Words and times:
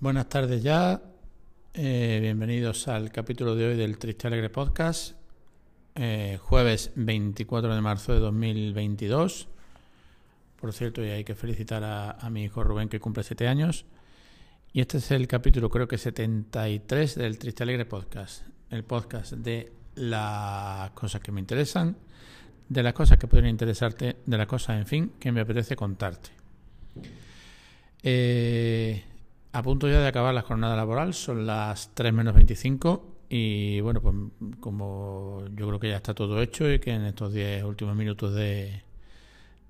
Buenas 0.00 0.28
tardes 0.28 0.62
ya. 0.62 1.02
Eh, 1.74 2.20
bienvenidos 2.22 2.86
al 2.86 3.10
capítulo 3.10 3.56
de 3.56 3.66
hoy 3.66 3.76
del 3.76 3.98
Triste 3.98 4.28
Alegre 4.28 4.48
Podcast. 4.48 5.16
Eh, 5.96 6.38
jueves 6.40 6.92
24 6.94 7.74
de 7.74 7.80
marzo 7.80 8.12
de 8.12 8.20
2022. 8.20 9.48
Por 10.60 10.72
cierto, 10.72 11.04
y 11.04 11.08
hay 11.08 11.24
que 11.24 11.34
felicitar 11.34 11.82
a, 11.82 12.12
a, 12.12 12.30
mi 12.30 12.44
hijo 12.44 12.62
Rubén 12.62 12.88
que 12.88 13.00
cumple 13.00 13.24
7 13.24 13.48
años. 13.48 13.86
Y 14.72 14.82
este 14.82 14.98
es 14.98 15.10
el 15.10 15.26
capítulo, 15.26 15.68
creo 15.68 15.88
que 15.88 15.98
73 15.98 17.16
del 17.16 17.36
Triste 17.36 17.64
Alegre 17.64 17.84
Podcast. 17.84 18.44
El 18.70 18.84
podcast 18.84 19.32
de 19.32 19.72
las 19.96 20.92
cosas 20.92 21.20
que 21.20 21.32
me 21.32 21.40
interesan, 21.40 21.96
de 22.68 22.84
las 22.84 22.92
cosas 22.92 23.18
que 23.18 23.26
podrían 23.26 23.50
interesarte, 23.50 24.18
de 24.24 24.38
las 24.38 24.46
cosas, 24.46 24.78
en 24.78 24.86
fin, 24.86 25.12
que 25.18 25.32
me 25.32 25.40
apetece 25.40 25.74
contarte. 25.74 26.30
Eh, 28.04 29.02
a 29.52 29.62
punto 29.62 29.88
ya 29.88 30.00
de 30.00 30.08
acabar 30.08 30.34
la 30.34 30.42
jornada 30.42 30.76
laboral, 30.76 31.14
son 31.14 31.46
las 31.46 31.94
3 31.94 32.12
menos 32.12 32.34
25 32.34 33.16
y 33.28 33.80
bueno, 33.80 34.00
pues 34.00 34.14
como 34.60 35.44
yo 35.54 35.66
creo 35.68 35.80
que 35.80 35.88
ya 35.90 35.96
está 35.96 36.14
todo 36.14 36.40
hecho 36.40 36.70
y 36.72 36.78
que 36.78 36.92
en 36.92 37.04
estos 37.04 37.32
10 37.32 37.64
últimos 37.64 37.96
minutos 37.96 38.34
de, 38.34 38.82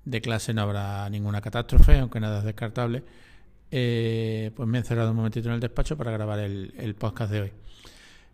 de 0.05 0.21
clase 0.21 0.53
no 0.53 0.61
habrá 0.61 1.09
ninguna 1.09 1.41
catástrofe, 1.41 1.99
aunque 1.99 2.19
nada 2.19 2.39
es 2.39 2.45
descartable, 2.45 3.03
eh, 3.71 4.51
pues 4.55 4.67
me 4.67 4.77
he 4.77 4.81
encerrado 4.81 5.11
un 5.11 5.17
momentito 5.17 5.49
en 5.49 5.55
el 5.55 5.59
despacho 5.59 5.97
para 5.97 6.11
grabar 6.11 6.39
el, 6.39 6.95
podcast 6.97 7.31
de 7.31 7.41
hoy. 7.41 7.51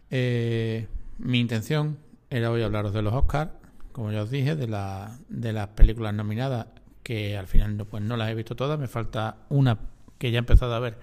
Eh, 0.10 0.88
mi 1.18 1.40
intención 1.40 1.98
era 2.30 2.52
hoy 2.52 2.62
hablaros 2.62 2.94
de 2.94 3.02
los 3.02 3.14
Oscars, 3.14 3.52
como 3.92 4.12
ya 4.12 4.24
os 4.24 4.30
dije, 4.30 4.56
de, 4.56 4.68
la, 4.68 5.18
de 5.30 5.54
las 5.54 5.70
películas 5.70 6.14
nominadas, 6.14 6.68
que 7.04 7.38
al 7.38 7.48
final 7.48 7.86
pues 7.90 8.04
no 8.04 8.18
las 8.18 8.30
he 8.30 8.36
visto 8.36 8.56
todas, 8.56 8.80
me 8.80 8.88
falta 8.88 9.38
una 9.50 9.80
que 10.18 10.32
ya 10.32 10.38
he 10.38 10.40
empezado 10.40 10.74
a 10.74 10.80
ver, 10.80 10.98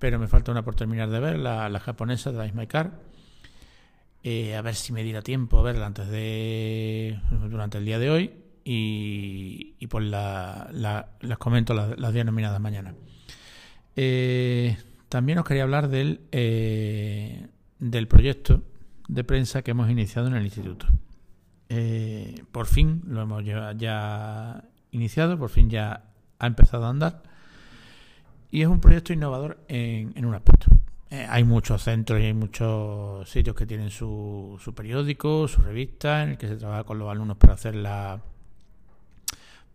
pero 0.00 0.18
me 0.18 0.26
falta 0.26 0.50
una 0.50 0.64
por 0.64 0.74
terminar 0.74 1.10
de 1.10 1.20
ver, 1.20 1.38
la, 1.38 1.68
la 1.68 1.78
japonesa 1.78 2.32
de 2.32 2.46
Ice 2.46 2.56
My 2.56 2.66
Car. 2.66 2.90
Eh, 4.22 4.56
a 4.56 4.62
ver 4.62 4.74
si 4.74 4.92
me 4.92 5.04
diera 5.04 5.22
tiempo 5.22 5.58
a 5.58 5.62
verla 5.62 5.86
antes 5.86 6.08
de. 6.08 7.20
durante 7.48 7.78
el 7.78 7.84
día 7.84 7.98
de 8.00 8.10
hoy. 8.10 8.32
Y, 8.64 9.76
y 9.78 9.86
pues 9.86 10.04
la, 10.06 10.68
la, 10.72 11.10
las 11.20 11.38
comento 11.38 11.74
las, 11.74 11.98
las 11.98 12.12
días 12.12 12.26
nominadas 12.26 12.60
mañana. 12.60 12.94
Eh, 13.94 14.76
también 15.08 15.38
os 15.38 15.44
quería 15.44 15.64
hablar 15.64 15.88
del, 15.88 16.20
eh, 16.32 17.48
del 17.78 18.08
proyecto 18.08 18.62
de 19.08 19.24
prensa 19.24 19.62
que 19.62 19.72
hemos 19.72 19.90
iniciado 19.90 20.28
en 20.28 20.34
el 20.34 20.44
instituto. 20.44 20.86
Por 22.52 22.66
fin 22.66 23.02
lo 23.06 23.22
hemos 23.22 23.44
ya, 23.44 24.64
iniciado, 24.90 25.38
por 25.38 25.50
fin 25.50 25.70
ya 25.70 26.04
ha 26.38 26.46
empezado 26.46 26.86
a 26.86 26.90
andar. 26.90 27.22
Y 28.50 28.62
es 28.62 28.68
un 28.68 28.80
proyecto 28.80 29.12
innovador 29.12 29.58
en, 29.68 30.12
en 30.16 30.24
un 30.24 30.34
aspecto. 30.34 30.66
Eh, 31.10 31.26
hay 31.28 31.42
muchos 31.42 31.82
centros 31.82 32.20
y 32.20 32.24
hay 32.24 32.34
muchos 32.34 33.28
sitios 33.28 33.56
que 33.56 33.66
tienen 33.66 33.90
su, 33.90 34.58
su, 34.62 34.74
periódico, 34.74 35.48
su 35.48 35.60
revista, 35.60 36.22
en 36.22 36.30
el 36.30 36.38
que 36.38 36.46
se 36.46 36.56
trabaja 36.56 36.84
con 36.84 36.98
los 37.00 37.10
alumnos 37.10 37.36
para 37.36 37.54
hacer 37.54 37.74
la 37.74 38.20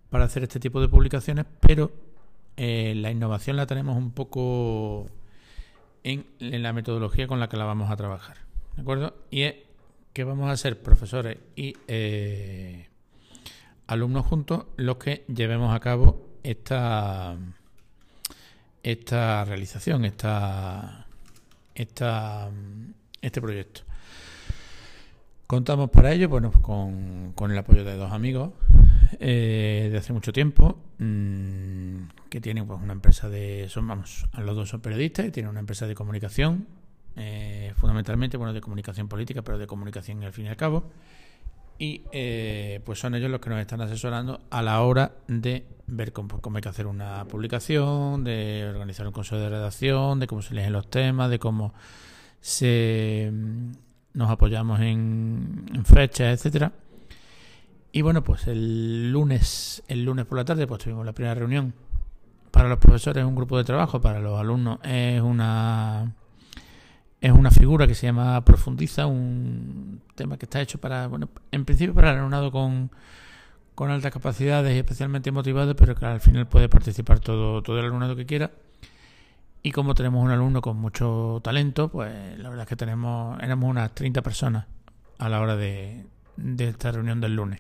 para 0.09 0.25
hacer 0.25 0.43
este 0.43 0.61
tipo 0.61 0.79
de 0.79 0.87
publicaciones, 0.87 1.45
pero 1.59 1.91
eh, 2.55 2.93
la 2.95 3.11
innovación 3.11 3.57
la 3.57 3.65
tenemos 3.67 3.97
un 3.97 4.11
poco 4.11 5.07
en, 6.03 6.25
la 6.39 6.71
metodología 6.71 7.27
con 7.27 7.41
la 7.41 7.49
que 7.49 7.57
la 7.57 7.65
vamos 7.65 7.91
a 7.91 7.97
trabajar. 7.97 8.37
¿De 8.77 8.83
acuerdo? 8.83 9.13
Y 9.29 9.41
es 9.41 9.55
que 10.13 10.23
vamos 10.23 10.49
a 10.49 10.55
ser 10.55 10.81
profesores 10.81 11.37
y 11.57 11.75
eh, 11.89 12.87
alumnos 13.87 14.25
juntos 14.25 14.67
los 14.77 14.95
que 14.97 15.25
llevemos 15.27 15.75
a 15.75 15.81
cabo 15.81 16.29
esta 16.43 17.35
esta 18.85 19.43
realización, 19.45 20.05
esta, 20.05 21.07
esta 21.73 22.51
este 23.19 23.41
proyecto. 23.41 23.81
Contamos 25.47 25.89
para 25.89 26.11
ello 26.13 26.29
bueno, 26.29 26.51
con, 26.61 27.33
con 27.33 27.51
el 27.51 27.57
apoyo 27.57 27.83
de 27.83 27.95
dos 27.95 28.11
amigos 28.11 28.51
eh, 29.19 29.89
de 29.91 29.97
hace 29.97 30.13
mucho 30.13 30.31
tiempo 30.31 30.77
mmm, 30.99 32.03
que 32.29 32.39
tienen 32.39 32.67
pues, 32.67 32.79
una 32.79 32.93
empresa 32.93 33.27
de. 33.27 33.65
Son, 33.69 33.87
vamos, 33.87 34.27
los 34.37 34.55
dos 34.55 34.69
son 34.69 34.81
periodistas 34.81 35.25
y 35.25 35.31
tienen 35.31 35.49
una 35.49 35.61
empresa 35.61 35.87
de 35.87 35.95
comunicación 35.95 36.67
eh, 37.15 37.73
fundamentalmente 37.77 38.37
bueno 38.37 38.53
de 38.53 38.61
comunicación 38.61 39.07
política 39.07 39.41
pero 39.41 39.57
de 39.57 39.65
comunicación 39.65 40.23
al 40.23 40.33
fin 40.33 40.45
y 40.45 40.49
al 40.49 40.57
cabo 40.57 40.91
y 41.77 42.03
eh, 42.11 42.81
pues 42.85 42.99
son 42.99 43.15
ellos 43.15 43.29
los 43.29 43.41
que 43.41 43.49
nos 43.49 43.59
están 43.59 43.81
asesorando 43.81 44.41
a 44.49 44.61
la 44.61 44.81
hora 44.81 45.11
de 45.27 45.65
ver 45.87 46.13
cómo, 46.13 46.39
cómo, 46.41 46.57
hay 46.57 46.61
que 46.61 46.69
hacer 46.69 46.87
una 46.87 47.25
publicación 47.25 48.23
de 48.23 48.65
organizar 48.69 49.05
un 49.05 49.13
consejo 49.13 49.37
de 49.37 49.49
redacción 49.49 50.19
de 50.19 50.27
cómo 50.27 50.41
se 50.41 50.53
eligen 50.53 50.73
los 50.73 50.89
temas 50.89 51.29
de 51.29 51.37
cómo 51.37 51.73
se 52.39 53.31
nos 54.13 54.29
apoyamos 54.29 54.79
en, 54.79 55.65
en 55.73 55.85
fechas 55.85 56.33
etcétera. 56.33 56.71
Y 57.91 58.01
bueno 58.01 58.23
pues 58.23 58.47
el 58.47 59.11
lunes 59.11 59.83
el 59.87 60.05
lunes 60.05 60.25
por 60.25 60.37
la 60.37 60.45
tarde 60.45 60.67
pues 60.67 60.83
tuvimos 60.83 61.05
la 61.05 61.13
primera 61.13 61.35
reunión. 61.35 61.73
Para 62.51 62.69
los 62.69 62.77
profesores 62.77 63.21
es 63.21 63.27
un 63.27 63.35
grupo 63.35 63.57
de 63.57 63.65
trabajo 63.65 63.99
para 63.99 64.19
los 64.19 64.39
alumnos 64.39 64.79
es 64.83 65.21
una 65.21 66.15
es 67.25 67.31
una 67.31 67.49
figura 67.49 67.87
que 67.87 67.95
se 67.95 68.05
llama 68.05 68.45
Profundiza, 68.45 69.07
un 69.07 69.99
tema 70.13 70.37
que 70.37 70.45
está 70.45 70.61
hecho 70.61 70.77
para, 70.77 71.07
bueno, 71.07 71.27
en 71.51 71.65
principio 71.65 71.95
para 71.95 72.11
el 72.11 72.19
alumnado 72.19 72.51
con, 72.51 72.91
con 73.73 73.89
altas 73.89 74.13
capacidades 74.13 74.75
y 74.75 74.77
especialmente 74.77 75.31
motivado, 75.31 75.75
pero 75.75 75.95
que 75.95 76.05
al 76.05 76.19
final 76.19 76.47
puede 76.47 76.69
participar 76.69 77.19
todo, 77.19 77.63
todo 77.63 77.79
el 77.79 77.85
alumnado 77.85 78.15
que 78.15 78.27
quiera. 78.27 78.51
Y 79.63 79.71
como 79.71 79.95
tenemos 79.95 80.23
un 80.23 80.29
alumno 80.29 80.61
con 80.61 80.77
mucho 80.77 81.39
talento, 81.43 81.89
pues 81.89 82.13
la 82.37 82.49
verdad 82.49 82.65
es 82.65 82.69
que 82.69 82.75
tenemos, 82.75 83.41
éramos 83.41 83.71
unas 83.71 83.95
30 83.95 84.21
personas 84.21 84.67
a 85.17 85.27
la 85.27 85.41
hora 85.41 85.55
de, 85.55 86.05
de 86.37 86.67
esta 86.67 86.91
reunión 86.91 87.21
del 87.21 87.35
lunes. 87.35 87.59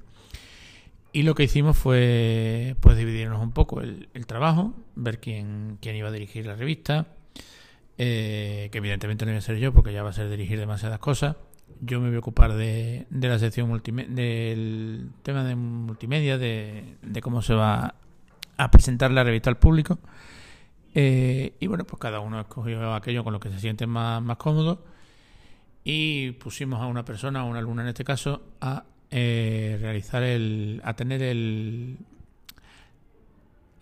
Y 1.11 1.23
lo 1.23 1.33
que 1.33 1.45
hicimos 1.45 1.75
fue 1.75 2.75
pues 2.81 2.97
dividirnos 2.97 3.41
un 3.41 3.51
poco 3.51 3.81
el, 3.81 4.09
el 4.13 4.27
trabajo, 4.27 4.75
ver 4.93 5.19
quién, 5.19 5.79
quién 5.81 5.95
iba 5.95 6.09
a 6.09 6.11
dirigir 6.11 6.45
la 6.45 6.55
revista, 6.55 7.07
eh, 7.97 8.69
que 8.71 8.77
evidentemente 8.79 9.25
no 9.25 9.31
voy 9.31 9.37
a 9.37 9.41
ser 9.41 9.57
yo 9.57 9.73
porque 9.73 9.93
ya 9.93 10.03
va 10.03 10.09
a 10.09 10.13
ser 10.13 10.29
dirigir 10.29 10.59
demasiadas 10.59 10.99
cosas. 10.99 11.37
Yo 11.81 11.99
me 11.99 12.07
voy 12.07 12.17
a 12.17 12.19
ocupar 12.19 12.53
de, 12.53 13.07
de 13.09 13.27
la 13.27 13.39
sección 13.39 13.71
del 13.83 15.09
tema 15.23 15.43
de 15.43 15.55
multimedia, 15.55 16.37
de, 16.37 16.97
de, 17.01 17.21
cómo 17.21 17.41
se 17.41 17.53
va 17.53 17.95
a 18.57 18.71
presentar 18.71 19.11
la 19.11 19.23
revista 19.23 19.49
al 19.49 19.57
público. 19.57 19.99
Eh, 20.93 21.55
y 21.59 21.67
bueno, 21.67 21.83
pues 21.85 21.99
cada 21.99 22.19
uno 22.19 22.39
escogió 22.39 22.93
aquello 22.93 23.23
con 23.23 23.33
lo 23.33 23.39
que 23.39 23.49
se 23.49 23.59
siente 23.59 23.87
más, 23.87 24.21
más 24.21 24.37
cómodo. 24.37 24.83
Y 25.83 26.31
pusimos 26.31 26.81
a 26.81 26.87
una 26.87 27.05
persona, 27.05 27.41
a 27.41 27.43
una 27.43 27.59
alumna 27.59 27.83
en 27.83 27.89
este 27.89 28.03
caso, 28.03 28.43
a 28.61 28.85
eh, 29.11 29.77
realizar 29.79 30.23
el. 30.23 30.81
a 30.83 30.95
tener 30.95 31.21
el 31.21 31.97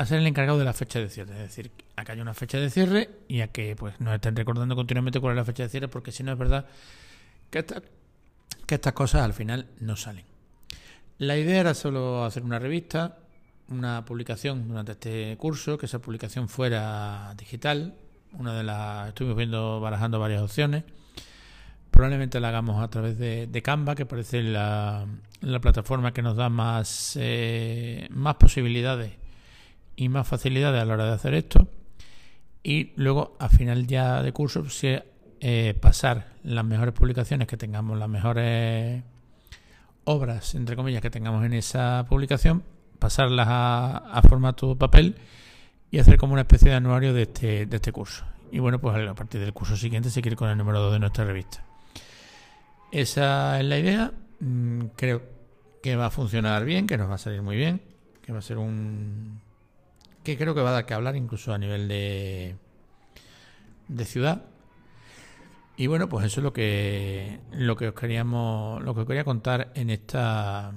a 0.03 0.05
ser 0.05 0.19
el 0.19 0.27
encargado 0.27 0.59
de 0.59 0.65
la 0.65 0.73
fecha 0.73 0.99
de 0.99 1.09
cierre. 1.09 1.33
Es 1.33 1.39
decir, 1.39 1.71
a 1.95 2.05
que 2.05 2.11
haya 2.11 2.21
una 2.21 2.33
fecha 2.33 2.57
de 2.57 2.69
cierre 2.69 3.09
y 3.27 3.41
a 3.41 3.47
que 3.47 3.75
pues 3.75 3.99
nos 3.99 4.13
estén 4.13 4.35
recordando 4.35 4.75
continuamente 4.75 5.19
cuál 5.19 5.33
es 5.33 5.37
la 5.37 5.45
fecha 5.45 5.63
de 5.63 5.69
cierre, 5.69 5.87
porque 5.87 6.11
si 6.11 6.23
no 6.23 6.31
es 6.31 6.37
verdad 6.37 6.65
que, 7.49 7.59
esta, 7.59 7.81
que 8.65 8.75
estas 8.75 8.93
cosas 8.93 9.21
al 9.23 9.33
final 9.33 9.67
no 9.79 9.95
salen. 9.95 10.25
La 11.17 11.37
idea 11.37 11.59
era 11.59 11.73
solo 11.73 12.25
hacer 12.25 12.43
una 12.43 12.59
revista, 12.59 13.17
una 13.69 14.03
publicación 14.05 14.67
durante 14.67 14.93
este 14.93 15.37
curso, 15.37 15.77
que 15.77 15.85
esa 15.85 15.99
publicación 15.99 16.49
fuera 16.49 17.33
digital. 17.37 17.95
Una 18.33 18.55
de 18.55 18.63
las 18.63 19.09
estuvimos 19.09 19.37
viendo, 19.37 19.79
barajando 19.79 20.19
varias 20.19 20.41
opciones. 20.41 20.83
Probablemente 21.91 22.39
la 22.39 22.49
hagamos 22.49 22.83
a 22.83 22.89
través 22.89 23.19
de, 23.19 23.45
de 23.45 23.61
Canva, 23.61 23.93
que 23.93 24.07
parece 24.07 24.41
la, 24.41 25.05
la, 25.41 25.61
plataforma 25.61 26.11
que 26.11 26.23
nos 26.23 26.35
da 26.35 26.49
más, 26.49 27.15
eh, 27.21 28.07
más 28.09 28.35
posibilidades 28.35 29.22
y 29.95 30.09
más 30.09 30.27
facilidades 30.27 30.81
a 30.81 30.85
la 30.85 30.93
hora 30.93 31.05
de 31.05 31.13
hacer 31.13 31.33
esto. 31.33 31.67
Y 32.63 32.91
luego, 32.95 33.35
a 33.39 33.49
final 33.49 33.87
ya 33.87 34.23
de 34.23 34.31
curso, 34.31 34.69
si, 34.69 34.95
eh, 35.41 35.77
pasar 35.79 36.27
las 36.43 36.63
mejores 36.65 36.93
publicaciones 36.93 37.47
que 37.47 37.57
tengamos, 37.57 37.97
las 37.97 38.09
mejores 38.09 39.03
obras, 40.05 40.55
entre 40.55 40.75
comillas, 40.75 41.01
que 41.01 41.09
tengamos 41.09 41.45
en 41.45 41.53
esa 41.53 42.05
publicación, 42.07 42.63
pasarlas 42.99 43.47
a, 43.49 43.97
a 43.97 44.21
formato 44.21 44.77
papel 44.77 45.15
y 45.91 45.99
hacer 45.99 46.17
como 46.17 46.33
una 46.33 46.41
especie 46.43 46.69
de 46.69 46.75
anuario 46.75 47.13
de 47.13 47.23
este, 47.23 47.65
de 47.65 47.75
este 47.75 47.91
curso. 47.91 48.25
Y 48.51 48.59
bueno, 48.59 48.79
pues 48.79 48.95
a 49.07 49.13
partir 49.13 49.41
del 49.41 49.53
curso 49.53 49.75
siguiente 49.75 50.09
seguir 50.09 50.35
con 50.35 50.49
el 50.49 50.57
número 50.57 50.79
2 50.79 50.93
de 50.93 50.99
nuestra 50.99 51.25
revista. 51.25 51.63
Esa 52.91 53.59
es 53.59 53.65
la 53.65 53.79
idea. 53.79 54.11
Mm, 54.39 54.85
creo 54.95 55.21
que 55.81 55.95
va 55.95 56.05
a 56.05 56.09
funcionar 56.09 56.63
bien, 56.63 56.87
que 56.87 56.97
nos 56.97 57.09
va 57.09 57.15
a 57.15 57.17
salir 57.17 57.41
muy 57.41 57.57
bien, 57.57 57.81
que 58.21 58.31
va 58.31 58.39
a 58.39 58.41
ser 58.41 58.57
un 58.57 59.41
que 60.23 60.37
creo 60.37 60.55
que 60.55 60.61
va 60.61 60.69
a 60.69 60.73
dar 60.73 60.85
que 60.85 60.93
hablar 60.93 61.15
incluso 61.15 61.53
a 61.53 61.57
nivel 61.57 61.87
de, 61.87 62.55
de 63.87 64.05
ciudad. 64.05 64.45
Y 65.75 65.87
bueno, 65.87 66.07
pues 66.07 66.25
eso 66.25 66.39
es 66.39 66.43
lo 66.43 66.53
que 66.53 67.39
lo 67.51 67.75
que 67.75 67.87
os 67.89 67.93
queríamos 67.95 68.83
lo 68.83 68.93
que 68.93 69.01
os 69.01 69.07
quería 69.07 69.23
contar 69.23 69.71
en 69.75 69.89
esta 69.89 70.71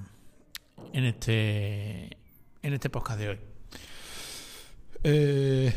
en 0.93 1.05
este 1.05 2.17
en 2.63 2.75
este 2.75 2.91
podcast 2.91 3.19
de 3.21 3.29
hoy. 3.29 3.39
Eh, 5.05 5.75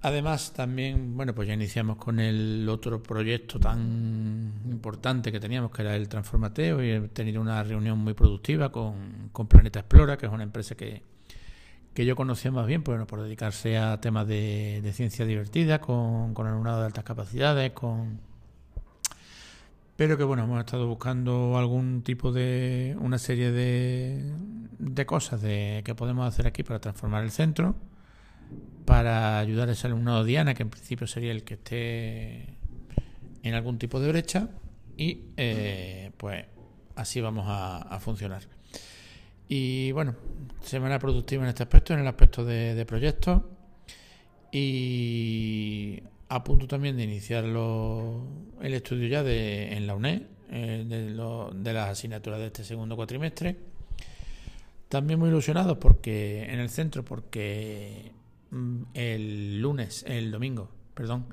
Además, 0.00 0.52
también, 0.52 1.16
bueno, 1.16 1.34
pues 1.34 1.48
ya 1.48 1.54
iniciamos 1.54 1.96
con 1.96 2.20
el 2.20 2.68
otro 2.68 3.02
proyecto 3.02 3.58
tan 3.58 4.52
importante 4.70 5.32
que 5.32 5.40
teníamos, 5.40 5.72
que 5.72 5.82
era 5.82 5.96
el 5.96 6.08
Transformateo, 6.08 6.82
y 6.84 6.90
he 6.90 7.00
tenido 7.08 7.40
una 7.40 7.64
reunión 7.64 7.98
muy 7.98 8.14
productiva 8.14 8.70
con, 8.70 9.30
Planeta 9.48 9.80
Explora, 9.80 10.16
que 10.16 10.26
es 10.26 10.32
una 10.32 10.44
empresa 10.44 10.76
que, 10.76 11.02
que 11.94 12.04
yo 12.04 12.16
conocía 12.16 12.50
más 12.50 12.66
bien, 12.66 12.82
pues, 12.82 13.04
por 13.06 13.22
dedicarse 13.22 13.78
a 13.78 14.00
temas 14.00 14.26
de, 14.28 14.88
ciencia 14.94 15.24
divertida, 15.26 15.80
con, 15.80 16.34
con 16.34 16.46
alumnado 16.46 16.80
de 16.80 16.86
altas 16.86 17.04
capacidades, 17.04 17.72
con 17.72 18.20
pero 19.96 20.16
que 20.16 20.22
bueno, 20.22 20.44
hemos 20.44 20.60
estado 20.60 20.86
buscando 20.86 21.58
algún 21.58 22.02
tipo 22.02 22.30
de, 22.30 22.96
una 23.00 23.18
serie 23.18 23.50
de, 23.50 24.32
de 24.78 25.06
cosas 25.06 25.42
de, 25.42 25.82
que 25.84 25.96
podemos 25.96 26.28
hacer 26.28 26.46
aquí 26.46 26.62
para 26.62 26.78
transformar 26.78 27.24
el 27.24 27.32
centro 27.32 27.74
para 28.88 29.38
ayudar 29.38 29.68
a 29.68 29.72
ese 29.72 29.86
alumnado 29.86 30.24
Diana, 30.24 30.54
que 30.54 30.62
en 30.62 30.70
principio 30.70 31.06
sería 31.06 31.30
el 31.30 31.44
que 31.44 31.54
esté 31.54 32.56
en 33.42 33.54
algún 33.54 33.78
tipo 33.78 34.00
de 34.00 34.08
brecha, 34.08 34.48
y 34.96 35.24
eh, 35.36 36.10
pues 36.16 36.46
así 36.96 37.20
vamos 37.20 37.44
a, 37.48 37.98
funcionar. 38.00 38.44
Y 39.48 39.92
bueno, 39.92 40.14
semana 40.62 40.98
productiva 40.98 41.42
en 41.42 41.48
este 41.48 41.62
aspecto, 41.62 41.94
en 41.94 42.00
el 42.00 42.06
aspecto 42.06 42.44
de, 42.44 42.84
proyectos, 42.86 43.42
y 44.52 46.02
a 46.28 46.44
punto 46.44 46.66
también 46.66 46.96
de 46.96 47.04
iniciar 47.04 47.44
el 47.44 48.74
estudio 48.74 49.08
ya 49.08 49.22
de, 49.22 49.74
en 49.74 49.86
la 49.86 49.94
UNED, 49.94 50.22
eh, 50.50 50.84
de, 50.86 51.14
de 51.54 51.72
las 51.72 51.88
asignaturas 51.90 52.38
de 52.40 52.46
este 52.46 52.64
segundo 52.64 52.96
cuatrimestre. 52.96 53.56
También 54.88 55.18
muy 55.18 55.28
ilusionados 55.28 55.76
porque 55.78 56.44
en 56.44 56.60
el 56.60 56.70
centro, 56.70 57.04
porque 57.04 58.12
Mm, 58.50 58.82
el 58.94 59.60
lunes, 59.60 60.04
el 60.06 60.30
domingo, 60.30 60.70
perdón, 60.94 61.26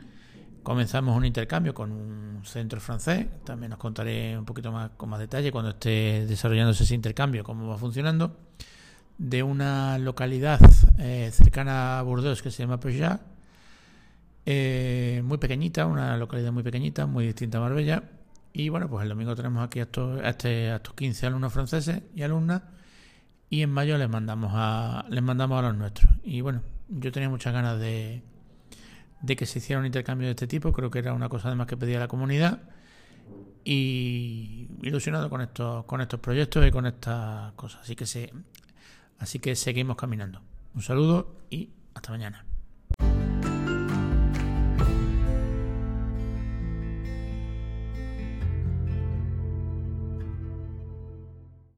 comenzamos 0.66 1.16
un 1.16 1.24
intercambio 1.24 1.74
con 1.74 1.92
un 1.92 2.42
centro 2.44 2.82
francés. 2.82 3.28
También 3.46 3.72
os 3.72 3.78
contaré 3.80 4.38
un 4.38 4.46
poquito 4.46 4.72
más 4.72 4.90
con 4.98 5.08
más 5.10 5.20
detalle 5.20 5.52
cuando 5.52 5.70
esté 5.70 6.26
desarrollándose 6.26 6.84
ese 6.84 6.96
intercambio, 6.96 7.44
cómo 7.44 7.68
va 7.68 7.78
funcionando. 7.78 8.36
De 9.18 9.44
una 9.44 9.98
localidad 10.00 10.60
eh, 10.98 11.30
cercana 11.32 12.00
a 12.00 12.02
Burdeos 12.02 12.42
que 12.42 12.52
se 12.52 12.64
llama 12.64 12.80
Peugeot, 12.80 13.22
eh, 14.48 15.22
muy 15.24 15.38
pequeñita, 15.38 15.86
una 15.86 16.18
localidad 16.18 16.52
muy 16.52 16.64
pequeñita, 16.64 17.06
muy 17.06 17.28
distinta 17.28 17.60
a 17.60 17.62
Marbella. 17.62 18.04
Y 18.52 18.70
bueno, 18.70 18.90
pues 18.90 19.04
el 19.04 19.10
domingo 19.10 19.36
tenemos 19.36 19.64
aquí 19.64 19.80
a 19.80 19.84
estos, 19.84 20.20
a 20.20 20.30
este, 20.30 20.74
estos 20.74 20.96
15 20.96 21.28
alumnos 21.28 21.54
franceses 21.54 22.02
y 22.16 22.24
alumnas. 22.24 22.64
Y 23.52 23.62
en 23.62 23.70
mayo 23.70 24.00
les 24.00 24.10
mandamos 24.10 24.52
a, 24.56 25.06
les 25.10 25.22
mandamos 25.22 25.60
a 25.60 25.62
los 25.68 25.76
nuestros. 25.76 26.12
Y 26.24 26.42
bueno, 26.42 26.64
yo 26.90 27.12
tenía 27.12 27.30
muchas 27.30 27.54
ganas 27.54 27.80
de, 27.80 28.24
de 29.22 29.36
que 29.36 29.46
se 29.46 29.60
hiciera 29.60 29.80
un 29.80 29.86
intercambio 29.86 30.28
de 30.28 30.32
este 30.32 30.48
tipo, 30.48 30.72
creo 30.72 30.90
que 30.92 31.00
era 31.00 31.14
una 31.14 31.30
cosa 31.30 31.48
además 31.48 31.68
que 31.68 31.78
pedía 31.78 32.00
la 32.00 32.08
comunidad 32.08 32.62
y 33.64 34.68
ilusionado 34.84 35.30
con 35.30 35.42
estos 35.42 35.86
con 35.86 36.02
estos 36.02 36.20
proyectos 36.20 36.66
y 36.68 36.72
con 36.72 36.86
estas 36.86 37.54
cosas, 37.54 37.82
así 37.82 37.96
que 37.96 38.06
así 39.20 39.40
que 39.40 39.56
seguimos 39.56 39.98
caminando. 39.98 40.42
Un 40.76 40.82
saludo 40.82 41.42
y 41.50 41.70
hasta 41.94 42.12
mañana. 42.12 42.46